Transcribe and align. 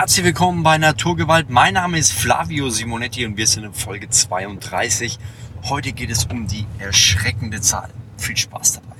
Herzlich 0.00 0.24
willkommen 0.24 0.62
bei 0.62 0.78
Naturgewalt. 0.78 1.50
Mein 1.50 1.74
Name 1.74 1.98
ist 1.98 2.14
Flavio 2.14 2.70
Simonetti 2.70 3.26
und 3.26 3.36
wir 3.36 3.46
sind 3.46 3.64
in 3.64 3.74
Folge 3.74 4.08
32. 4.08 5.18
Heute 5.64 5.92
geht 5.92 6.08
es 6.08 6.24
um 6.24 6.46
die 6.46 6.64
erschreckende 6.78 7.60
Zahl. 7.60 7.90
Viel 8.16 8.34
Spaß 8.34 8.80
dabei. 8.80 8.96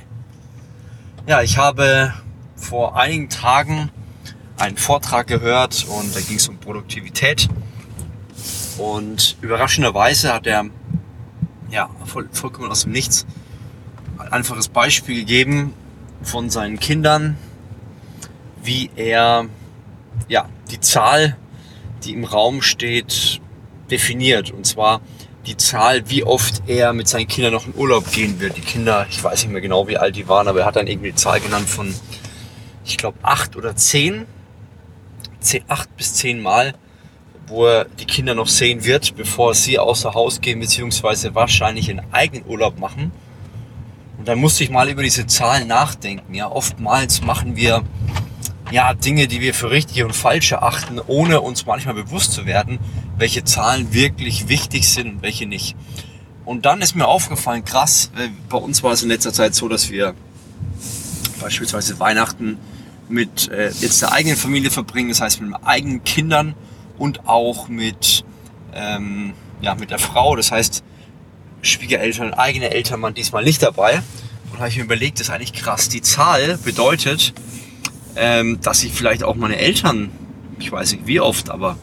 Ja, 1.26 1.40
ich 1.40 1.56
habe 1.56 2.12
vor 2.54 3.00
einigen 3.00 3.30
Tagen 3.30 3.88
einen 4.58 4.76
Vortrag 4.76 5.26
gehört 5.26 5.86
und 5.88 6.14
da 6.14 6.20
ging 6.20 6.36
es 6.36 6.48
um 6.48 6.58
Produktivität. 6.58 7.48
Und 8.76 9.38
überraschenderweise 9.40 10.34
hat 10.34 10.46
er 10.46 10.66
ja, 11.70 11.88
voll, 12.04 12.28
vollkommen 12.30 12.70
aus 12.70 12.82
dem 12.82 12.92
Nichts 12.92 13.24
ein 14.18 14.30
einfaches 14.30 14.68
Beispiel 14.68 15.20
gegeben 15.20 15.72
von 16.22 16.50
seinen 16.50 16.78
Kindern, 16.78 17.38
wie 18.62 18.90
er 18.96 19.46
ja, 20.28 20.46
die 20.70 20.80
Zahl, 20.80 21.36
die 22.04 22.12
im 22.12 22.24
Raum 22.24 22.62
steht, 22.62 23.40
definiert. 23.90 24.50
Und 24.50 24.66
zwar 24.66 25.00
die 25.46 25.56
Zahl, 25.56 26.08
wie 26.08 26.22
oft 26.24 26.62
er 26.66 26.92
mit 26.92 27.08
seinen 27.08 27.26
Kindern 27.26 27.52
noch 27.52 27.66
in 27.66 27.74
Urlaub 27.74 28.10
gehen 28.12 28.40
wird. 28.40 28.56
Die 28.56 28.62
Kinder, 28.62 29.06
ich 29.08 29.22
weiß 29.22 29.42
nicht 29.42 29.52
mehr 29.52 29.60
genau, 29.60 29.88
wie 29.88 29.96
alt 29.96 30.16
die 30.16 30.28
waren, 30.28 30.48
aber 30.48 30.60
er 30.60 30.66
hat 30.66 30.76
dann 30.76 30.86
irgendwie 30.86 31.10
die 31.10 31.16
Zahl 31.16 31.40
genannt 31.40 31.68
von, 31.68 31.94
ich 32.84 32.96
glaube, 32.96 33.18
acht 33.22 33.56
oder 33.56 33.74
zehn. 33.74 34.26
zehn 35.40 35.64
acht 35.68 35.96
bis 35.96 36.14
zehn 36.14 36.40
Mal, 36.40 36.74
wo 37.46 37.66
er 37.66 37.86
die 37.86 38.04
Kinder 38.04 38.34
noch 38.34 38.48
sehen 38.48 38.84
wird, 38.84 39.16
bevor 39.16 39.54
sie 39.54 39.78
außer 39.78 40.12
Haus 40.14 40.40
gehen, 40.40 40.60
beziehungsweise 40.60 41.34
wahrscheinlich 41.34 41.90
einen 41.90 42.02
eigenen 42.12 42.46
Urlaub 42.46 42.78
machen. 42.78 43.10
Und 44.18 44.28
dann 44.28 44.38
musste 44.38 44.62
ich 44.62 44.70
mal 44.70 44.90
über 44.90 45.02
diese 45.02 45.26
Zahlen 45.26 45.66
nachdenken. 45.66 46.34
Ja, 46.34 46.50
oftmals 46.50 47.22
machen 47.22 47.56
wir 47.56 47.82
ja, 48.70 48.94
Dinge, 48.94 49.28
die 49.28 49.40
wir 49.40 49.54
für 49.54 49.70
richtig 49.70 50.04
und 50.04 50.14
falsch 50.14 50.52
erachten, 50.52 51.00
ohne 51.06 51.40
uns 51.40 51.66
manchmal 51.66 51.94
bewusst 51.94 52.32
zu 52.32 52.46
werden, 52.46 52.78
welche 53.16 53.44
Zahlen 53.44 53.92
wirklich 53.92 54.48
wichtig 54.48 54.88
sind 54.88 55.08
und 55.08 55.22
welche 55.22 55.46
nicht. 55.46 55.76
Und 56.44 56.66
dann 56.66 56.80
ist 56.80 56.96
mir 56.96 57.06
aufgefallen, 57.06 57.64
krass, 57.64 58.10
bei 58.48 58.56
uns 58.56 58.82
war 58.82 58.92
es 58.92 59.02
in 59.02 59.08
letzter 59.08 59.32
Zeit 59.32 59.54
so, 59.54 59.68
dass 59.68 59.90
wir 59.90 60.14
beispielsweise 61.40 61.98
Weihnachten 62.00 62.58
mit 63.08 63.48
äh, 63.48 63.70
jetzt 63.80 64.02
der 64.02 64.12
eigenen 64.12 64.36
Familie 64.36 64.70
verbringen, 64.70 65.08
das 65.08 65.20
heißt 65.20 65.40
mit 65.40 65.54
eigenen 65.64 66.04
Kindern 66.04 66.54
und 66.98 67.28
auch 67.28 67.68
mit, 67.68 68.24
ähm, 68.72 69.34
ja, 69.60 69.74
mit 69.74 69.90
der 69.90 69.98
Frau, 69.98 70.36
das 70.36 70.52
heißt 70.52 70.84
Schwiegereltern, 71.62 72.34
eigene 72.34 72.70
Eltern 72.70 73.02
waren 73.02 73.14
diesmal 73.14 73.44
nicht 73.44 73.62
dabei. 73.62 73.96
Und 74.50 74.54
da 74.54 74.58
habe 74.60 74.68
ich 74.68 74.76
mir 74.76 74.84
überlegt, 74.84 75.20
das 75.20 75.28
ist 75.28 75.34
eigentlich 75.34 75.52
krass. 75.52 75.88
Die 75.88 76.02
Zahl 76.02 76.58
bedeutet, 76.64 77.34
ähm, 78.20 78.60
dass 78.60 78.84
ich 78.84 78.92
vielleicht 78.92 79.24
auch 79.24 79.34
meine 79.34 79.56
Eltern, 79.56 80.10
ich 80.58 80.70
weiß 80.70 80.92
nicht 80.92 81.06
wie 81.06 81.20
oft, 81.20 81.48
aber 81.48 81.78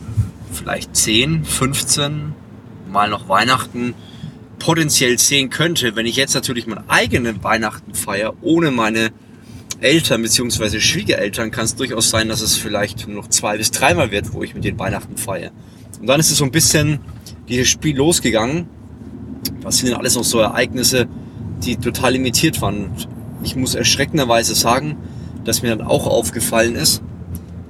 vielleicht 0.54 0.96
10, 0.96 1.44
15 1.44 2.34
Mal 2.92 3.10
noch 3.10 3.28
Weihnachten 3.28 3.96
potenziell 4.60 5.18
sehen 5.18 5.50
könnte, 5.50 5.96
wenn 5.96 6.06
ich 6.06 6.16
jetzt 6.16 6.36
natürlich 6.36 6.68
mein 6.68 6.88
eigenen 6.90 7.44
Weihnachten 7.44 7.96
feiere, 7.96 8.36
ohne 8.42 8.70
meine 8.70 9.10
Eltern 9.82 10.22
bzw. 10.22 10.80
Schwiegereltern, 10.80 11.50
kann 11.50 11.66
es 11.66 11.76
durchaus 11.76 12.12
sein, 12.12 12.30
dass 12.30 12.42
es 12.42 12.56
vielleicht 12.56 13.08
nur 13.08 13.18
noch 13.18 13.30
zwei 13.30 13.58
bis 13.58 13.72
dreimal 13.72 14.12
wird, 14.12 14.32
wo 14.32 14.44
ich 14.44 14.54
mit 14.54 14.64
den 14.64 14.78
Weihnachten 14.78 15.18
feiere. 15.18 15.52
Und 16.00 16.06
dann 16.06 16.20
ist 16.20 16.30
es 16.30 16.38
so 16.38 16.46
ein 16.46 16.52
bisschen 16.52 17.00
dieses 17.50 17.68
Spiel 17.68 17.98
losgegangen. 17.98 18.68
Was 19.64 19.80
sind 19.80 19.90
denn 19.90 19.98
alles 19.98 20.16
noch 20.16 20.24
so 20.24 20.40
Ereignisse, 20.40 21.08
die 21.64 21.78
total 21.78 22.14
limitiert 22.14 22.62
waren? 22.62 22.86
Und 22.86 23.08
ich 23.42 23.56
muss 23.56 23.74
erschreckenderweise 23.74 24.54
sagen, 24.54 24.98
dass 25.48 25.62
mir 25.62 25.76
dann 25.76 25.88
auch 25.88 26.06
aufgefallen 26.06 26.76
ist, 26.76 27.02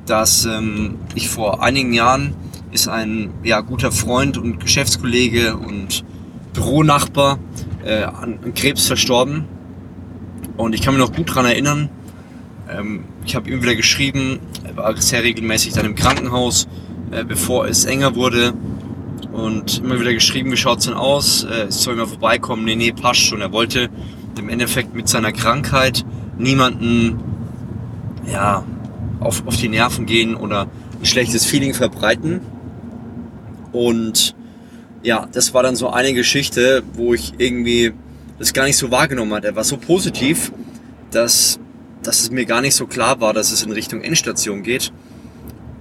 dass 0.07 0.45
ähm, 0.45 0.95
ich 1.13 1.29
vor 1.29 1.61
einigen 1.61 1.93
Jahren 1.93 2.33
ist 2.71 2.87
ein 2.87 3.29
ja, 3.43 3.61
guter 3.61 3.91
Freund 3.91 4.37
und 4.37 4.59
Geschäftskollege 4.59 5.55
und 5.55 6.03
Büronachbar 6.53 7.37
äh, 7.85 8.03
an, 8.03 8.39
an 8.43 8.53
Krebs 8.55 8.87
verstorben. 8.87 9.45
Und 10.57 10.73
ich 10.73 10.81
kann 10.81 10.95
mich 10.95 11.07
noch 11.07 11.15
gut 11.15 11.29
daran 11.29 11.45
erinnern, 11.45 11.89
ähm, 12.67 13.03
ich 13.25 13.35
habe 13.35 13.47
ihm 13.49 13.61
wieder 13.61 13.75
geschrieben, 13.75 14.39
er 14.63 14.75
war 14.75 14.97
sehr 14.99 15.23
regelmäßig 15.23 15.73
dann 15.73 15.85
im 15.85 15.93
Krankenhaus, 15.93 16.67
äh, 17.11 17.23
bevor 17.23 17.67
es 17.67 17.85
enger 17.85 18.15
wurde. 18.15 18.53
Und 19.31 19.79
immer 19.83 19.99
wieder 19.99 20.13
geschrieben, 20.13 20.51
wie 20.51 20.57
schaut's 20.57 20.85
denn 20.85 20.95
aus? 20.95 21.43
Äh, 21.43 21.67
soll 21.69 21.95
mal 21.95 22.07
vorbeikommen? 22.07 22.65
Nee, 22.65 22.75
nee, 22.75 22.91
passt 22.91 23.21
schon. 23.21 23.39
Er 23.39 23.51
wollte 23.51 23.89
im 24.39 24.49
Endeffekt 24.49 24.95
mit 24.95 25.07
seiner 25.07 25.31
Krankheit 25.31 26.03
niemanden 26.39 27.36
ja, 28.31 28.63
auf, 29.19 29.45
auf 29.45 29.57
die 29.57 29.69
Nerven 29.69 30.05
gehen 30.05 30.35
oder 30.35 30.67
ein 30.99 31.05
schlechtes 31.05 31.45
Feeling 31.45 31.73
verbreiten. 31.73 32.41
Und 33.71 34.35
ja, 35.03 35.27
das 35.31 35.53
war 35.53 35.63
dann 35.63 35.75
so 35.75 35.89
eine 35.89 36.13
Geschichte, 36.13 36.83
wo 36.93 37.13
ich 37.13 37.33
irgendwie 37.37 37.93
das 38.39 38.53
gar 38.53 38.65
nicht 38.65 38.77
so 38.77 38.91
wahrgenommen 38.91 39.33
hatte. 39.33 39.47
Er 39.47 39.55
war 39.55 39.63
so 39.63 39.77
positiv, 39.77 40.51
dass, 41.11 41.59
dass 42.03 42.21
es 42.21 42.31
mir 42.31 42.45
gar 42.45 42.61
nicht 42.61 42.75
so 42.75 42.87
klar 42.87 43.19
war, 43.21 43.33
dass 43.33 43.51
es 43.51 43.63
in 43.63 43.71
Richtung 43.71 44.01
Endstation 44.01 44.63
geht. 44.63 44.91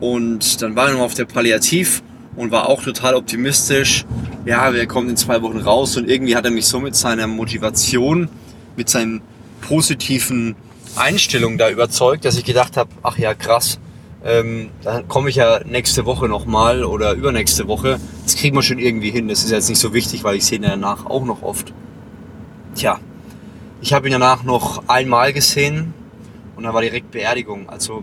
Und 0.01 0.63
dann 0.63 0.77
war 0.77 0.89
er 0.89 0.95
noch 0.95 1.01
auf 1.01 1.15
der 1.15 1.25
Palliativ 1.25 2.03
und 2.37 2.51
war 2.51 2.69
auch 2.69 2.83
total 2.83 3.15
optimistisch. 3.15 4.05
Ja, 4.45 4.73
wir 4.73 4.87
kommen 4.87 5.09
in 5.09 5.17
zwei 5.17 5.41
Wochen 5.43 5.59
raus 5.59 5.97
und 5.97 6.09
irgendwie 6.09 6.37
hat 6.37 6.45
er 6.45 6.51
mich 6.51 6.67
so 6.67 6.79
mit 6.79 6.95
seiner 6.95 7.27
Motivation, 7.27 8.29
mit 8.77 8.89
seinem 8.89 9.23
positiven 9.63 10.55
Einstellung 10.95 11.59
da 11.59 11.71
überzeugt, 11.71 12.25
dass 12.25 12.37
ich 12.37 12.45
gedacht 12.45 12.77
habe, 12.77 12.91
ach 13.03 13.19
ja, 13.19 13.35
krass, 13.35 13.79
ähm, 14.25 14.71
dann 14.83 15.07
komme 15.09 15.31
ich 15.31 15.37
ja 15.37 15.61
nächste 15.65 16.05
Woche 16.05 16.29
nochmal 16.29 16.85
oder 16.85 17.13
übernächste 17.13 17.69
Woche. 17.69 18.01
Das 18.25 18.37
kriegen 18.37 18.57
wir 18.57 18.63
schon 18.63 18.79
irgendwie 18.79 19.11
hin. 19.11 19.29
Das 19.29 19.45
ist 19.45 19.51
jetzt 19.51 19.69
nicht 19.69 19.79
so 19.79 19.95
wichtig, 19.95 20.25
weil 20.25 20.37
ich 20.37 20.45
sehe 20.45 20.59
ihn 20.59 20.63
danach 20.63 21.07
auch 21.07 21.25
noch 21.25 21.43
oft. 21.43 21.73
Tja, 22.75 22.99
ich 23.81 23.93
habe 23.93 24.09
ihn 24.09 24.13
danach 24.13 24.43
noch 24.43 24.89
einmal 24.89 25.33
gesehen 25.33 25.95
und 26.57 26.65
dann 26.65 26.75
war 26.75 26.83
direkt 26.83 27.11
Beerdigung. 27.11 27.69
Also 27.69 28.03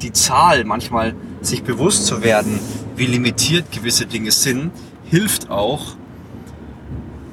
die 0.00 0.12
Zahl, 0.12 0.64
manchmal 0.64 1.14
sich 1.40 1.62
bewusst 1.62 2.06
zu 2.06 2.22
werden, 2.22 2.58
wie 2.96 3.06
limitiert 3.06 3.70
gewisse 3.72 4.06
Dinge 4.06 4.30
sind, 4.30 4.70
hilft 5.04 5.50
auch, 5.50 5.96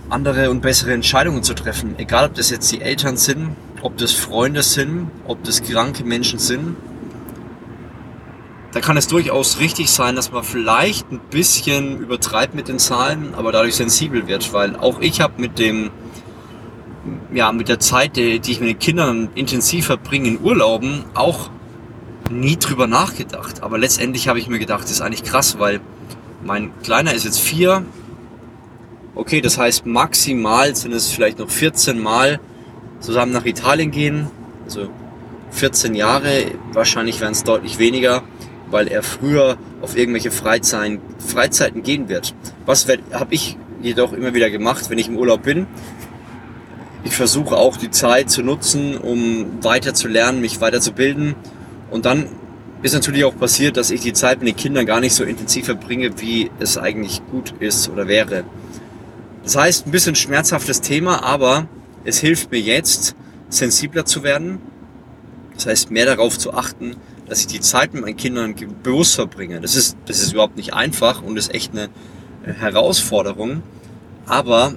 andere 0.10 0.50
und 0.50 0.62
bessere 0.62 0.94
Entscheidungen 0.94 1.44
zu 1.44 1.54
treffen. 1.54 1.96
Egal, 1.98 2.26
ob 2.26 2.34
das 2.34 2.50
jetzt 2.50 2.72
die 2.72 2.82
Eltern 2.82 3.16
sind, 3.16 3.56
ob 3.82 3.98
das 3.98 4.12
Freunde 4.12 4.64
sind, 4.64 5.10
ob 5.28 5.44
das 5.44 5.64
kranke 5.64 6.04
Menschen 6.04 6.40
sind. 6.40 6.76
Da 8.72 8.80
kann 8.80 8.96
es 8.96 9.08
durchaus 9.08 9.60
richtig 9.60 9.92
sein, 9.92 10.16
dass 10.16 10.32
man 10.32 10.44
vielleicht 10.44 11.12
ein 11.12 11.20
bisschen 11.30 12.00
übertreibt 12.00 12.56
mit 12.56 12.70
den 12.70 12.80
Zahlen, 12.80 13.34
aber 13.36 13.52
dadurch 13.52 13.76
sensibel 13.76 14.28
wird, 14.28 14.54
weil 14.54 14.78
auch 14.78 15.02
ich 15.02 15.20
habe 15.20 15.42
mit 15.42 15.60
dem, 15.60 15.90
ja, 17.34 17.52
mit 17.52 17.68
der 17.68 17.80
Zeit, 17.80 18.16
die, 18.16 18.40
ich 18.46 18.60
mit 18.62 18.70
den 18.70 18.80
Kindern 18.80 19.30
intensiv 19.36 19.88
verbringe 19.88 20.30
in 20.30 20.42
Urlauben, 20.42 21.04
auch 21.16 21.50
nie 22.30 22.56
drüber 22.56 22.88
nachgedacht. 22.88 23.62
Aber 23.62 23.78
letztendlich 23.78 24.30
habe 24.30 24.40
ich 24.40 24.48
mir 24.48 24.60
gedacht, 24.60 24.84
das 24.84 24.92
ist 24.92 25.02
eigentlich 25.02 25.24
krass, 25.24 25.60
weil 25.60 25.82
mein 26.46 26.72
Kleiner 26.82 27.14
ist 27.14 27.26
jetzt 27.26 27.42
vier. 27.42 27.84
Okay, 29.16 29.42
das 29.42 29.58
heißt 29.58 29.86
maximal 29.86 30.74
sind 30.78 30.94
es 30.94 31.12
vielleicht 31.12 31.40
noch 31.40 31.50
14 31.50 32.00
Mal, 32.00 32.40
zusammen 33.02 33.34
nach 33.34 33.46
Italien 33.46 33.92
gehen. 33.92 34.28
Also 34.64 34.88
14 35.52 35.96
Jahre, 35.96 36.46
wahrscheinlich 36.72 37.20
werden 37.20 37.34
es 37.34 37.44
deutlich 37.44 37.78
weniger, 37.78 38.24
weil 38.70 38.88
er 38.88 39.04
früher 39.04 39.58
auf 39.82 39.98
irgendwelche 39.98 40.32
Freizeiten, 40.32 41.00
Freizeiten 41.20 41.84
gehen 41.84 42.08
wird. 42.08 42.34
Was 42.66 42.88
habe 42.88 43.34
ich 43.34 43.58
jedoch 43.82 44.14
immer 44.14 44.34
wieder 44.34 44.50
gemacht, 44.50 44.90
wenn 44.90 44.98
ich 44.98 45.08
im 45.08 45.18
Urlaub 45.18 45.44
bin? 45.44 45.68
Ich 47.04 47.16
versuche 47.16 47.58
auch 47.58 47.78
die 47.78 47.90
Zeit 47.90 48.30
zu 48.30 48.44
nutzen, 48.44 48.96
um 48.96 49.64
weiter 49.64 49.94
zu 49.94 50.08
lernen, 50.08 50.40
mich 50.40 50.62
weiter 50.62 50.80
zu 50.80 50.94
bilden. 50.94 51.36
Und 51.90 52.06
dann 52.06 52.28
ist 52.84 52.94
natürlich 52.94 53.26
auch 53.26 53.38
passiert, 53.38 53.76
dass 53.78 53.92
ich 53.92 54.02
die 54.02 54.14
Zeit 54.14 54.40
mit 54.40 54.48
den 54.48 54.56
Kindern 54.56 54.86
gar 54.86 55.00
nicht 55.00 55.14
so 55.14 55.24
intensiv 55.24 55.66
verbringe, 55.66 56.22
wie 56.22 56.50
es 56.60 56.78
eigentlich 56.78 57.22
gut 57.32 57.54
ist 57.60 57.90
oder 57.90 58.08
wäre. 58.08 58.44
Das 59.44 59.56
heißt, 59.56 59.88
ein 59.88 59.92
bisschen 59.92 60.16
schmerzhaftes 60.16 60.82
Thema, 60.82 61.24
aber 61.24 61.68
es 62.04 62.20
hilft 62.20 62.52
mir 62.52 62.60
jetzt, 62.60 63.16
sensibler 63.50 64.06
zu 64.06 64.24
werden. 64.24 64.60
Das 65.54 65.66
heißt, 65.66 65.92
mehr 65.92 66.06
darauf 66.06 66.38
zu 66.38 66.54
achten, 66.54 66.96
dass 67.28 67.42
ich 67.42 67.48
die 67.48 67.60
Zeit 67.60 67.94
mit 67.94 68.04
meinen 68.04 68.18
Kindern 68.18 68.56
bewusst 68.84 69.16
verbringe. 69.16 69.62
Das 69.62 69.76
ist, 69.76 69.96
das 70.06 70.22
ist 70.22 70.34
überhaupt 70.34 70.58
nicht 70.58 70.74
einfach 70.74 71.22
und 71.22 71.38
ist 71.38 71.54
echt 71.54 71.72
eine 71.72 71.90
äh, 72.46 72.54
Herausforderung. 72.54 73.62
Aber 74.26 74.74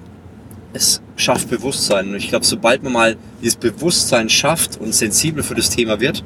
es 0.73 1.01
schafft 1.17 1.49
Bewusstsein. 1.49 2.11
Und 2.11 2.17
ich 2.17 2.29
glaube, 2.29 2.45
sobald 2.45 2.83
man 2.83 2.93
mal 2.93 3.17
dieses 3.41 3.57
Bewusstsein 3.57 4.29
schafft 4.29 4.79
und 4.81 4.95
sensibel 4.95 5.43
für 5.43 5.55
das 5.55 5.71
Thema 5.71 6.01
wird, 6.01 6.25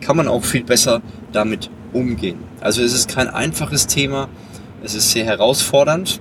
kann 0.00 0.16
man 0.16 0.28
auch 0.28 0.44
viel 0.44 0.64
besser 0.64 1.02
damit 1.32 1.70
umgehen. 1.92 2.38
Also 2.60 2.82
es 2.82 2.94
ist 2.94 3.08
kein 3.08 3.28
einfaches 3.28 3.86
Thema. 3.86 4.28
Es 4.82 4.94
ist 4.94 5.10
sehr 5.10 5.24
herausfordernd, 5.24 6.20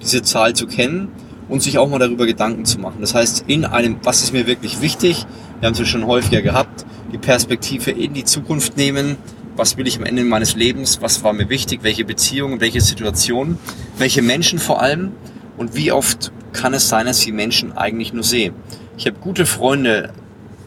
diese 0.00 0.22
Zahl 0.22 0.54
zu 0.54 0.66
kennen 0.66 1.08
und 1.48 1.62
sich 1.62 1.78
auch 1.78 1.88
mal 1.88 1.98
darüber 1.98 2.26
Gedanken 2.26 2.64
zu 2.64 2.78
machen. 2.78 2.98
Das 3.00 3.14
heißt, 3.14 3.44
in 3.46 3.64
einem, 3.64 3.98
was 4.02 4.22
ist 4.22 4.32
mir 4.32 4.46
wirklich 4.46 4.80
wichtig, 4.80 5.26
wir 5.60 5.66
haben 5.66 5.74
es 5.74 5.78
ja 5.78 5.84
schon 5.84 6.06
häufiger 6.06 6.42
gehabt, 6.42 6.84
die 7.12 7.18
Perspektive 7.18 7.90
in 7.90 8.14
die 8.14 8.24
Zukunft 8.24 8.76
nehmen, 8.76 9.16
was 9.56 9.76
will 9.76 9.86
ich 9.86 9.98
am 9.98 10.04
Ende 10.04 10.24
meines 10.24 10.56
Lebens, 10.56 11.02
was 11.02 11.22
war 11.24 11.32
mir 11.32 11.48
wichtig, 11.48 11.80
welche 11.82 12.04
Beziehungen, 12.04 12.60
welche 12.60 12.80
Situationen, 12.80 13.58
welche 13.98 14.22
Menschen 14.22 14.58
vor 14.58 14.80
allem 14.80 15.12
und 15.56 15.76
wie 15.76 15.92
oft 15.92 16.32
kann 16.52 16.74
es 16.74 16.88
sein, 16.88 17.06
dass 17.06 17.18
ich 17.18 17.26
die 17.26 17.32
Menschen 17.32 17.72
eigentlich 17.76 18.12
nur 18.12 18.24
sehe. 18.24 18.52
Ich 18.96 19.06
habe 19.06 19.18
gute 19.20 19.46
Freunde, 19.46 20.12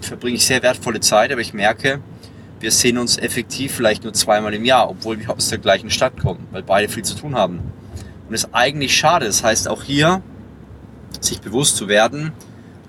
verbringe 0.01 0.36
ich 0.36 0.45
sehr 0.45 0.62
wertvolle 0.62 1.00
Zeit, 1.00 1.31
aber 1.31 1.42
ich 1.42 1.54
merke, 1.54 2.00
wir 2.60 2.72
sehen 2.72 2.98
uns 2.98 3.18
effektiv 3.18 3.74
vielleicht 3.74 4.04
nur 4.04 4.13
zweimal 4.13 4.54
im 4.54 4.66
Jahr, 4.66 4.89
obwohl 4.89 5.19
wir 5.19 5.30
aus 5.30 5.50
der 5.50 5.57
gleichen 5.57 5.89
Stadt 5.89 6.19
kommen, 6.19 6.48
weil 6.51 6.63
beide 6.63 6.88
viel 6.88 7.04
zu 7.04 7.16
tun 7.16 7.36
haben. 7.36 7.60
Und 8.27 8.31
das 8.31 8.45
ist 8.45 8.50
eigentlich 8.54 8.95
schade. 8.95 9.25
Das 9.25 9.44
heißt, 9.44 9.68
auch 9.68 9.83
hier 9.83 10.22
sich 11.25 11.42
bewusst 11.42 11.77
zu 11.77 11.88
werden, 11.88 12.31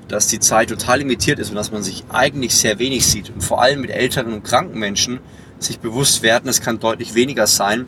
dass 0.09 0.29
die 0.29 0.39
Zeit 0.39 0.69
total 0.69 0.99
limitiert 0.99 1.39
ist 1.39 1.51
und 1.51 1.57
dass 1.57 1.73
man 1.73 1.83
sich 1.83 2.05
eigentlich 2.09 2.55
sehr 2.55 2.79
wenig 2.79 3.07
sieht. 3.07 3.31
Und 3.31 3.43
vor 3.43 3.61
allem 3.61 3.81
mit 3.81 3.91
älteren 3.91 4.33
und 4.33 4.45
kranken 4.45 4.79
Menschen 4.79 5.21
sich 5.59 5.81
bewusst 5.81 6.23
werden, 6.23 6.49
es 6.49 6.61
kann 6.61 6.79
deutlich 6.79 7.15
weniger 7.15 7.47
sein, 7.47 7.87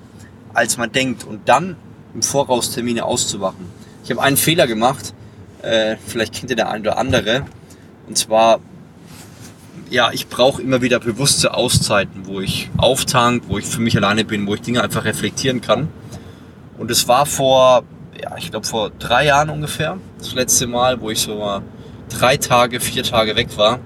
als 0.53 0.77
man 0.77 0.91
denkt. 0.91 1.25
Und 1.25 1.49
dann 1.49 1.77
im 2.15 2.23
Voraus 2.23 2.73
Termine 2.73 3.05
auszuwachen. 3.05 3.67
Ich 4.03 4.11
habe 4.11 4.23
einen 4.23 4.37
Fehler 4.37 4.67
gemacht, 4.67 5.15
äh, 5.63 5.97
vielleicht 6.07 6.35
kennt 6.35 6.51
ihr 6.51 6.57
der 6.57 6.71
eine 6.71 6.81
oder 6.81 6.99
andere. 6.99 7.45
Und 8.07 8.17
zwar, 8.17 8.61
ja, 9.91 10.11
ich 10.13 10.29
brauche 10.29 10.63
immer 10.63 10.83
wieder 10.83 10.99
bewusste 10.99 11.55
Auszeiten, 11.55 12.27
wo 12.27 12.41
ich 12.41 12.71
auftank, 12.79 13.45
wo 13.49 13.59
ich 13.59 13.67
für 13.67 13.81
mich 13.81 13.97
alleine 13.97 14.25
bin, 14.25 14.47
wo 14.47 14.55
ich 14.55 14.63
Dinge 14.63 14.83
einfach 14.83 15.05
reflektieren 15.05 15.61
kann. 15.61 15.89
Und 16.79 16.91
es 16.91 17.07
war 17.07 17.27
vor, 17.27 17.85
ja, 18.21 18.37
ich 18.37 18.51
glaube 18.51 18.67
vor 18.67 18.91
drei 18.99 19.27
Jahren 19.27 19.51
ungefähr, 19.51 19.99
das 20.19 20.35
letzte 20.35 20.67
Mal, 20.67 21.01
wo 21.01 21.11
ich 21.11 21.21
so 21.21 21.63
drei 22.09 22.37
Tage, 22.37 22.81
vier 22.81 23.03
Tage 23.03 23.37
weg 23.37 23.57
war. 23.57 23.79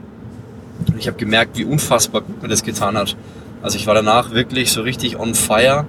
Und 0.88 0.98
ich 0.98 1.06
habe 1.06 1.16
gemerkt, 1.18 1.58
wie 1.58 1.64
unfassbar 1.64 2.22
gut 2.22 2.42
mir 2.42 2.48
das 2.48 2.62
getan 2.62 2.96
hat. 2.96 3.16
Also 3.62 3.76
ich 3.76 3.86
war 3.86 3.94
danach 3.94 4.32
wirklich 4.32 4.72
so 4.72 4.82
richtig 4.82 5.18
on 5.18 5.34
fire, 5.34 5.86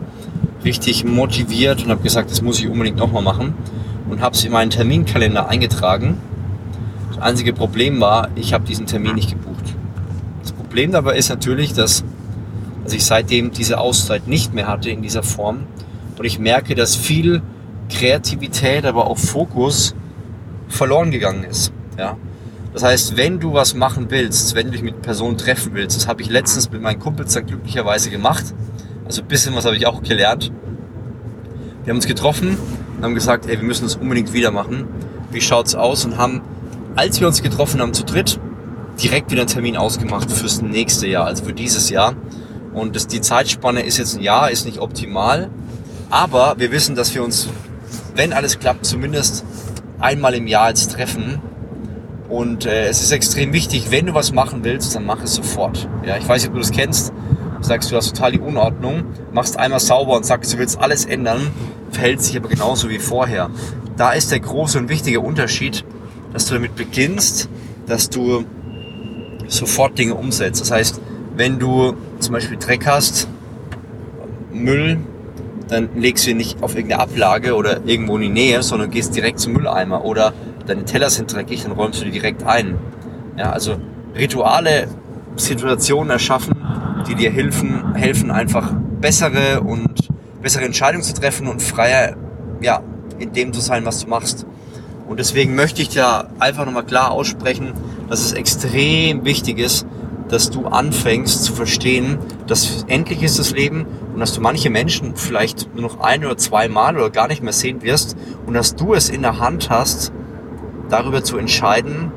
richtig 0.63 1.03
motiviert 1.03 1.83
und 1.83 1.89
habe 1.89 2.03
gesagt, 2.03 2.31
das 2.31 2.41
muss 2.41 2.59
ich 2.59 2.67
unbedingt 2.67 2.97
nochmal 2.97 3.23
machen. 3.23 3.55
Und 4.09 4.21
habe 4.21 4.35
es 4.35 4.43
in 4.43 4.51
meinen 4.51 4.69
Terminkalender 4.69 5.47
eingetragen. 5.47 6.17
Das 7.09 7.21
einzige 7.21 7.53
Problem 7.53 7.99
war, 8.01 8.29
ich 8.35 8.53
habe 8.53 8.65
diesen 8.65 8.85
Termin 8.85 9.15
nicht 9.15 9.31
gebucht. 9.31 9.73
Das 10.41 10.51
Problem 10.51 10.91
dabei 10.91 11.15
ist 11.15 11.29
natürlich, 11.29 11.73
dass, 11.73 12.03
dass 12.83 12.93
ich 12.93 13.05
seitdem 13.05 13.51
diese 13.51 13.79
Auszeit 13.79 14.27
nicht 14.27 14.53
mehr 14.53 14.67
hatte 14.67 14.89
in 14.89 15.01
dieser 15.01 15.23
Form. 15.23 15.63
Und 16.17 16.25
ich 16.25 16.37
merke, 16.37 16.75
dass 16.75 16.95
viel 16.95 17.41
Kreativität, 17.93 18.85
aber 18.85 19.07
auch 19.07 19.17
Fokus 19.17 19.95
verloren 20.67 21.11
gegangen 21.11 21.43
ist. 21.43 21.71
Ja. 21.97 22.17
Das 22.73 22.83
heißt, 22.83 23.17
wenn 23.17 23.39
du 23.39 23.53
was 23.53 23.75
machen 23.75 24.07
willst, 24.09 24.55
wenn 24.55 24.67
du 24.67 24.71
dich 24.71 24.81
mit 24.81 25.01
Personen 25.03 25.37
treffen 25.37 25.73
willst, 25.73 25.95
das 25.95 26.07
habe 26.07 26.21
ich 26.23 26.29
letztens 26.29 26.71
mit 26.71 26.81
meinen 26.81 26.99
Kumpels 26.99 27.33
dann 27.33 27.45
glücklicherweise 27.45 28.09
gemacht. 28.09 28.45
Also 29.05 29.21
ein 29.21 29.27
bisschen 29.27 29.55
was 29.55 29.65
habe 29.65 29.75
ich 29.75 29.85
auch 29.85 30.01
gelernt. 30.01 30.51
Wir 31.83 31.91
haben 31.91 31.97
uns 31.97 32.07
getroffen 32.07 32.57
und 32.97 33.03
haben 33.03 33.13
gesagt, 33.13 33.45
ey, 33.45 33.57
wir 33.57 33.67
müssen 33.67 33.83
das 33.83 33.95
unbedingt 33.95 34.33
wieder 34.33 34.51
machen. 34.51 34.87
Wie 35.31 35.41
schaut's 35.41 35.75
aus? 35.75 36.05
Und 36.05 36.17
haben, 36.17 36.41
als 36.95 37.19
wir 37.19 37.27
uns 37.27 37.43
getroffen 37.43 37.79
haben 37.79 37.93
zu 37.93 38.03
dritt, 38.03 38.39
direkt 39.01 39.31
wieder 39.31 39.41
einen 39.41 39.49
Termin 39.49 39.77
ausgemacht 39.77 40.31
fürs 40.31 40.61
nächste 40.61 41.07
Jahr, 41.07 41.25
also 41.25 41.43
für 41.43 41.53
dieses 41.53 41.89
Jahr. 41.89 42.15
Und 42.73 42.95
das, 42.95 43.05
die 43.07 43.21
Zeitspanne 43.21 43.81
ist 43.81 43.97
jetzt 43.97 44.15
ein 44.15 44.21
Jahr, 44.21 44.49
ist 44.49 44.65
nicht 44.65 44.79
optimal. 44.79 45.49
Aber 46.09 46.55
wir 46.57 46.71
wissen, 46.71 46.95
dass 46.95 47.13
wir 47.13 47.23
uns, 47.23 47.49
wenn 48.15 48.33
alles 48.33 48.59
klappt, 48.59 48.85
zumindest 48.85 49.45
einmal 49.99 50.33
im 50.33 50.47
Jahr 50.47 50.69
jetzt 50.69 50.91
treffen 50.91 51.41
und 52.29 52.65
äh, 52.65 52.87
es 52.87 53.01
ist 53.01 53.11
extrem 53.11 53.53
wichtig, 53.53 53.91
wenn 53.91 54.07
du 54.07 54.13
was 54.13 54.31
machen 54.31 54.63
willst, 54.63 54.95
dann 54.95 55.05
mach 55.05 55.21
es 55.23 55.35
sofort. 55.35 55.87
Ja, 56.05 56.17
ich 56.17 56.27
weiß 56.27 56.41
nicht, 56.41 56.49
ob 56.49 56.55
du 56.55 56.61
das 56.61 56.71
kennst. 56.71 57.13
Du 57.57 57.63
sagst, 57.63 57.91
du 57.91 57.95
hast 57.95 58.09
total 58.09 58.33
die 58.33 58.39
Unordnung, 58.39 59.03
machst 59.31 59.57
einmal 59.57 59.79
sauber 59.79 60.15
und 60.17 60.25
sagst, 60.25 60.53
du 60.53 60.57
willst 60.57 60.79
alles 60.79 61.05
ändern, 61.05 61.51
verhält 61.91 62.21
sich 62.21 62.35
aber 62.35 62.49
genauso 62.49 62.89
wie 62.89 62.99
vorher. 62.99 63.49
Da 63.95 64.11
ist 64.11 64.31
der 64.31 64.39
große 64.39 64.79
und 64.79 64.89
wichtige 64.89 65.21
Unterschied, 65.21 65.85
dass 66.33 66.47
du 66.47 66.55
damit 66.55 66.75
beginnst, 66.75 67.49
dass 67.85 68.09
du 68.09 68.45
sofort 69.47 69.97
Dinge 69.97 70.15
umsetzt. 70.15 70.59
Das 70.61 70.71
heißt, 70.71 70.99
wenn 71.35 71.59
du 71.59 71.93
zum 72.19 72.33
Beispiel 72.33 72.57
Dreck 72.57 72.85
hast, 72.87 73.27
Müll, 74.51 74.99
dann 75.73 75.89
legst 75.95 76.25
du 76.25 76.31
ihn 76.31 76.37
nicht 76.37 76.61
auf 76.63 76.75
irgendeine 76.75 77.01
Ablage 77.01 77.55
oder 77.55 77.81
irgendwo 77.85 78.15
in 78.15 78.21
die 78.23 78.29
Nähe, 78.29 78.63
sondern 78.63 78.91
gehst 78.91 79.15
direkt 79.15 79.39
zum 79.39 79.53
Mülleimer 79.53 80.05
oder 80.05 80.33
deine 80.65 80.85
Teller 80.85 81.09
sind 81.09 81.33
dreckig, 81.33 81.63
dann 81.63 81.73
räumst 81.73 82.01
du 82.01 82.05
die 82.05 82.11
direkt 82.11 82.43
ein. 82.43 82.77
Ja, 83.37 83.51
also 83.51 83.77
Rituale, 84.15 84.87
Situationen 85.35 86.11
erschaffen, 86.11 86.55
die 87.07 87.15
dir 87.15 87.31
helfen, 87.31 87.95
helfen 87.95 88.31
einfach 88.31 88.73
bessere 89.01 89.61
und 89.61 90.09
bessere 90.41 90.65
Entscheidungen 90.65 91.03
zu 91.03 91.13
treffen 91.13 91.47
und 91.47 91.61
freier, 91.61 92.15
ja, 92.61 92.81
in 93.19 93.33
dem 93.33 93.53
zu 93.53 93.61
sein, 93.61 93.85
was 93.85 93.99
du 93.99 94.07
machst. 94.07 94.45
Und 95.07 95.19
deswegen 95.19 95.55
möchte 95.55 95.81
ich 95.81 95.89
dir 95.89 96.29
einfach 96.39 96.65
nochmal 96.65 96.85
klar 96.85 97.11
aussprechen, 97.11 97.73
dass 98.09 98.21
es 98.21 98.33
extrem 98.33 99.25
wichtig 99.25 99.59
ist, 99.59 99.85
dass 100.33 100.49
du 100.49 100.65
anfängst 100.65 101.43
zu 101.43 101.53
verstehen, 101.53 102.17
dass 102.47 102.85
endlich 102.87 103.21
ist 103.21 103.37
das 103.37 103.51
Leben 103.51 103.85
und 104.13 104.19
dass 104.19 104.33
du 104.33 104.41
manche 104.41 104.71
Menschen 104.71 105.15
vielleicht 105.15 105.71
nur 105.75 105.83
noch 105.83 105.99
ein 105.99 106.25
oder 106.25 106.37
zwei 106.37 106.67
Mal 106.67 106.97
oder 106.97 107.11
gar 107.11 107.27
nicht 107.27 107.43
mehr 107.43 107.53
sehen 107.53 107.83
wirst 107.83 108.17
und 108.47 108.55
dass 108.55 108.75
du 108.75 108.95
es 108.95 109.09
in 109.09 109.21
der 109.21 109.37
Hand 109.37 109.69
hast, 109.69 110.11
darüber 110.89 111.23
zu 111.23 111.37
entscheiden, 111.37 112.11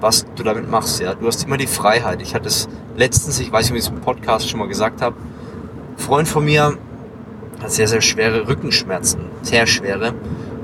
was 0.00 0.26
du 0.34 0.42
damit 0.42 0.68
machst. 0.68 1.00
Ja, 1.00 1.14
du 1.14 1.28
hast 1.28 1.44
immer 1.44 1.56
die 1.56 1.68
Freiheit. 1.68 2.20
Ich 2.22 2.34
hatte 2.34 2.48
es 2.48 2.68
letztens, 2.96 3.38
ich 3.38 3.52
weiß 3.52 3.66
nicht, 3.66 3.70
ob 3.70 3.78
ich 3.78 3.84
es 3.84 3.88
im 3.88 4.00
Podcast 4.00 4.50
schon 4.50 4.58
mal 4.58 4.66
gesagt 4.66 5.00
habe, 5.00 5.14
ein 5.16 5.98
Freund 5.98 6.26
von 6.26 6.44
mir 6.44 6.76
hat 7.62 7.70
sehr, 7.70 7.86
sehr 7.86 8.00
schwere 8.00 8.48
Rückenschmerzen, 8.48 9.20
sehr 9.42 9.68
schwere. 9.68 10.12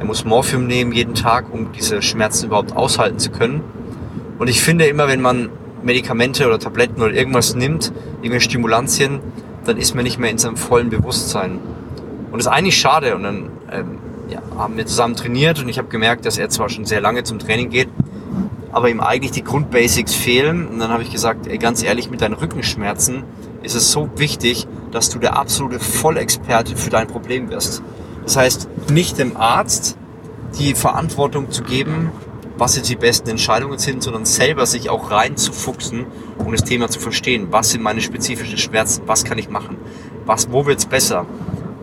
Er 0.01 0.05
muss 0.05 0.25
Morphium 0.25 0.67
nehmen 0.67 0.91
jeden 0.91 1.15
Tag, 1.15 1.55
um 1.55 1.71
diese 1.71 2.03
Schmerzen 2.03 2.47
überhaupt 2.47 2.75
aushalten 2.75 3.21
zu 3.21 3.31
können. 3.31 3.63
Und 4.41 4.49
ich 4.49 4.61
finde 4.61 4.87
immer, 4.87 5.07
wenn 5.07 5.21
man 5.21 5.51
Medikamente 5.83 6.47
oder 6.47 6.59
Tabletten 6.59 7.03
oder 7.03 7.13
irgendwas 7.13 7.55
nimmt, 7.55 7.93
irgendwelche 8.17 8.51
Stimulantien, 8.51 9.21
dann 9.65 9.77
ist 9.77 9.95
man 9.95 10.05
nicht 10.05 10.19
mehr 10.19 10.31
in 10.31 10.39
seinem 10.39 10.57
vollen 10.57 10.91
Bewusstsein. 10.91 11.59
Und 12.31 12.39
das 12.39 12.47
ist 12.47 12.53
eigentlich 12.53 12.79
schade. 12.79 13.15
Und 13.15 13.23
dann 13.23 13.51
ähm, 13.73 13.99
ja, 14.29 14.41
haben 14.57 14.77
wir 14.77 14.87
zusammen 14.87 15.17
trainiert 15.17 15.61
und 15.61 15.69
ich 15.69 15.79
habe 15.79 15.89
gemerkt, 15.89 16.25
dass 16.25 16.39
er 16.39 16.49
zwar 16.49 16.69
schon 16.69 16.85
sehr 16.85 17.01
lange 17.01 17.25
zum 17.25 17.39
Training 17.39 17.71
geht, 17.71 17.89
aber 18.73 18.89
ihm 18.89 19.01
eigentlich 19.01 19.33
die 19.33 19.43
Grundbasics 19.43 20.15
fehlen. 20.15 20.67
Und 20.67 20.79
dann 20.79 20.91
habe 20.91 21.03
ich 21.03 21.11
gesagt, 21.11 21.47
ey, 21.47 21.59
ganz 21.59 21.83
ehrlich, 21.83 22.11
mit 22.11 22.21
deinen 22.21 22.35
Rückenschmerzen 22.35 23.25
ist 23.63 23.75
es 23.75 23.91
so 23.91 24.09
wichtig, 24.17 24.67
dass 24.91 25.11
du 25.11 25.19
der 25.19 25.37
absolute 25.37 25.81
Vollexperte 25.81 26.77
für 26.77 26.91
dein 26.91 27.07
Problem 27.07 27.51
wirst. 27.51 27.83
Das 28.25 28.37
heißt, 28.37 28.69
nicht 28.91 29.19
dem 29.19 29.37
Arzt 29.37 29.97
die 30.59 30.75
Verantwortung 30.75 31.51
zu 31.51 31.63
geben, 31.63 32.11
was 32.61 32.77
jetzt 32.77 32.91
die 32.91 32.97
besten 32.97 33.31
Entscheidungen 33.31 33.79
sind, 33.79 34.03
sondern 34.03 34.27
selber 34.27 34.67
sich 34.67 34.91
auch 34.91 35.11
reinzufuchsen, 35.11 36.05
um 36.39 36.53
das 36.53 36.63
Thema 36.63 36.89
zu 36.89 37.01
verstehen. 37.01 37.49
Was 37.51 37.71
sind 37.71 37.83
meine 37.83 38.03
spezifischen 38.03 38.59
Schmerzen? 38.59 39.03
Was 39.07 39.25
kann 39.25 39.39
ich 39.39 39.49
machen? 39.49 39.79
Was, 40.27 40.53
wo 40.53 40.67
wird's 40.67 40.85
besser? 40.85 41.25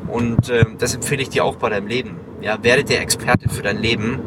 Und 0.07 0.50
äh, 0.50 0.65
das 0.77 0.93
empfehle 0.93 1.24
ich 1.24 1.29
dir 1.29 1.43
auch 1.43 1.55
bei 1.55 1.69
deinem 1.69 1.88
Leben. 1.88 2.17
Ja, 2.41 2.63
werde 2.63 2.84
der 2.84 3.01
Experte 3.01 3.50
für 3.50 3.63
dein 3.63 3.81
Leben. 3.81 4.19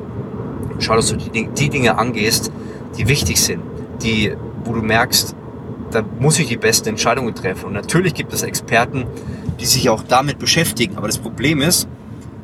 Schau, 0.80 0.96
dass 0.96 1.06
du 1.06 1.16
die, 1.16 1.46
die 1.46 1.68
Dinge 1.70 1.96
angehst, 1.96 2.50
die 2.98 3.06
wichtig 3.06 3.40
sind, 3.40 3.62
die, 4.02 4.34
wo 4.64 4.72
du 4.72 4.82
merkst, 4.82 5.36
da 5.92 6.02
muss 6.18 6.38
ich 6.40 6.48
die 6.48 6.56
besten 6.56 6.90
Entscheidungen 6.90 7.34
treffen. 7.34 7.66
Und 7.66 7.74
natürlich 7.74 8.14
gibt 8.14 8.32
es 8.32 8.42
Experten, 8.42 9.06
die 9.60 9.66
sich 9.66 9.88
auch 9.88 10.02
damit 10.02 10.40
beschäftigen. 10.40 10.96
Aber 10.96 11.06
das 11.06 11.18
Problem 11.18 11.62
ist, 11.62 11.88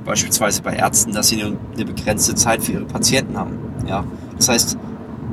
beispielsweise 0.06 0.62
bei 0.62 0.74
Ärzten, 0.74 1.12
dass 1.12 1.28
sie 1.28 1.42
eine 1.42 1.84
begrenzte 1.84 2.34
Zeit 2.34 2.62
für 2.62 2.72
ihre 2.72 2.84
Patienten 2.84 3.36
haben. 3.36 3.58
Ja, 3.86 4.04
das 4.36 4.48
heißt, 4.48 4.78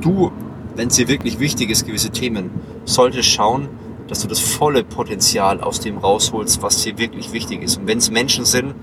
du, 0.02 0.30
wenn 0.76 0.88
es 0.88 0.96
dir 0.96 1.08
wirklich 1.08 1.38
wichtig 1.38 1.70
ist, 1.70 1.86
gewisse 1.86 2.10
Themen, 2.10 2.50
solltest 2.84 3.30
schauen, 3.30 3.68
dass 4.08 4.20
du 4.20 4.28
das 4.28 4.40
volle 4.40 4.84
Potenzial 4.84 5.60
aus 5.60 5.80
dem 5.80 5.96
rausholst, 5.96 6.60
was 6.60 6.82
dir 6.82 6.98
wirklich 6.98 7.32
wichtig 7.32 7.62
ist. 7.62 7.78
Und 7.78 7.86
wenn 7.86 7.98
es 7.98 8.10
Menschen 8.10 8.44
sind, 8.44 8.74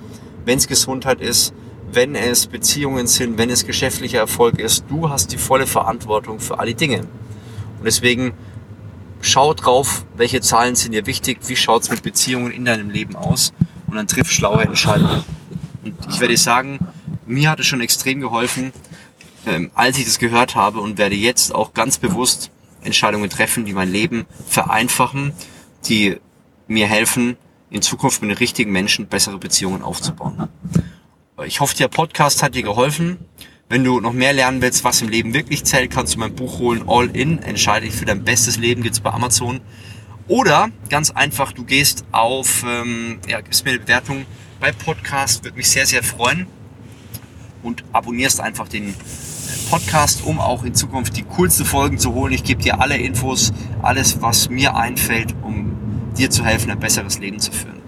wenn 0.45 0.57
es 0.57 0.67
Gesundheit 0.67 1.21
ist, 1.21 1.53
wenn 1.91 2.15
es 2.15 2.47
Beziehungen 2.47 3.05
sind, 3.05 3.37
wenn 3.37 3.49
es 3.49 3.65
geschäftlicher 3.65 4.19
Erfolg 4.19 4.59
ist, 4.59 4.85
du 4.89 5.09
hast 5.09 5.31
die 5.31 5.37
volle 5.37 5.67
Verantwortung 5.67 6.39
für 6.39 6.57
alle 6.57 6.73
Dinge. 6.73 7.01
Und 7.01 7.85
deswegen 7.85 8.33
schau 9.19 9.53
drauf, 9.53 10.05
welche 10.15 10.41
Zahlen 10.41 10.75
sind 10.75 10.93
dir 10.93 11.05
wichtig, 11.05 11.39
wie 11.47 11.55
schaut 11.55 11.83
es 11.83 11.91
mit 11.91 12.01
Beziehungen 12.01 12.51
in 12.51 12.65
deinem 12.65 12.89
Leben 12.89 13.15
aus 13.15 13.53
und 13.87 13.97
dann 13.97 14.07
triff 14.07 14.31
schlaue 14.31 14.63
Entscheidungen. 14.63 15.23
Und 15.83 15.95
ich 16.09 16.19
werde 16.19 16.37
sagen, 16.37 16.79
mir 17.25 17.49
hat 17.49 17.59
es 17.59 17.67
schon 17.67 17.81
extrem 17.81 18.19
geholfen, 18.19 18.71
ähm, 19.45 19.71
als 19.73 19.97
ich 19.97 20.05
das 20.05 20.19
gehört 20.19 20.55
habe 20.55 20.79
und 20.79 20.97
werde 20.97 21.15
jetzt 21.15 21.53
auch 21.53 21.73
ganz 21.73 21.97
bewusst 21.97 22.51
Entscheidungen 22.83 23.29
treffen, 23.29 23.65
die 23.65 23.73
mein 23.73 23.91
Leben 23.91 24.25
vereinfachen, 24.47 25.33
die 25.87 26.17
mir 26.67 26.87
helfen, 26.87 27.37
in 27.69 27.81
Zukunft 27.81 28.21
mit 28.21 28.29
den 28.31 28.37
richtigen 28.37 28.71
Menschen 28.71 29.07
bessere 29.07 29.37
Beziehungen 29.37 29.81
aufzubauen. 29.81 30.49
Ich 31.45 31.59
hoffe, 31.59 31.75
der 31.75 31.87
Podcast 31.87 32.43
hat 32.43 32.53
dir 32.53 32.63
geholfen. 32.63 33.17
Wenn 33.69 33.83
du 33.83 34.01
noch 34.01 34.11
mehr 34.11 34.33
lernen 34.33 34.61
willst, 34.61 34.83
was 34.83 35.01
im 35.01 35.07
Leben 35.07 35.33
wirklich 35.33 35.63
zählt, 35.63 35.89
kannst 35.89 36.15
du 36.15 36.19
mein 36.19 36.35
Buch 36.35 36.59
holen, 36.59 36.83
All 36.87 37.09
In, 37.15 37.39
entscheide 37.39 37.85
dich 37.85 37.95
für 37.95 38.05
dein 38.05 38.23
bestes 38.23 38.57
Leben, 38.57 38.83
gibt's 38.83 38.99
bei 38.99 39.11
Amazon. 39.11 39.61
Oder 40.31 40.69
ganz 40.87 41.11
einfach, 41.11 41.51
du 41.51 41.65
gehst 41.65 42.05
auf, 42.13 42.63
ähm, 42.65 43.19
ja, 43.27 43.41
gibst 43.41 43.65
mir 43.65 43.71
eine 43.71 43.81
Bewertung 43.81 44.25
bei 44.61 44.71
Podcast, 44.71 45.43
würde 45.43 45.57
mich 45.57 45.69
sehr, 45.69 45.85
sehr 45.85 46.03
freuen. 46.03 46.47
Und 47.63 47.83
abonnierst 47.91 48.39
einfach 48.39 48.69
den 48.69 48.95
Podcast, 49.69 50.23
um 50.23 50.39
auch 50.39 50.63
in 50.63 50.73
Zukunft 50.73 51.17
die 51.17 51.23
coolsten 51.23 51.65
Folgen 51.65 51.99
zu 51.99 52.13
holen. 52.13 52.31
Ich 52.31 52.45
gebe 52.45 52.63
dir 52.63 52.79
alle 52.79 52.95
Infos, 52.95 53.51
alles, 53.81 54.21
was 54.21 54.49
mir 54.49 54.73
einfällt, 54.73 55.35
um 55.43 55.75
dir 56.17 56.29
zu 56.29 56.45
helfen, 56.45 56.71
ein 56.71 56.79
besseres 56.79 57.19
Leben 57.19 57.41
zu 57.41 57.51
führen. 57.51 57.81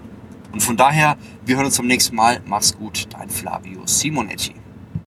Und 0.52 0.62
von 0.62 0.76
daher, 0.76 1.16
wir 1.46 1.56
hören 1.56 1.64
uns 1.64 1.76
zum 1.76 1.86
nächsten 1.86 2.14
Mal. 2.14 2.42
Mach's 2.44 2.76
gut, 2.76 3.08
dein 3.14 3.30
Flavio 3.30 3.86
Simonetti. 3.86 4.63